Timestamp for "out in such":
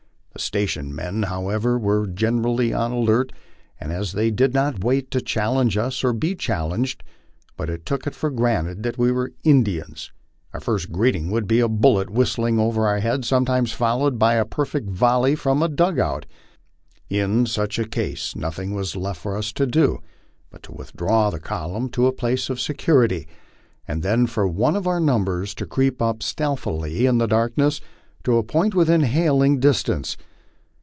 15.99-17.77